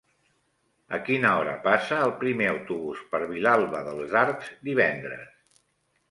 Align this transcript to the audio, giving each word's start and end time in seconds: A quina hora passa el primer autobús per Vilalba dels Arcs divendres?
A 0.97 0.99
quina 1.09 1.33
hora 1.41 1.51
passa 1.65 1.99
el 2.05 2.13
primer 2.23 2.47
autobús 2.51 3.03
per 3.11 3.19
Vilalba 3.33 3.83
dels 3.89 4.15
Arcs 4.23 4.49
divendres? 4.71 5.29